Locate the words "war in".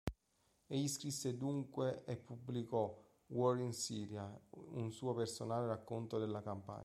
3.27-3.71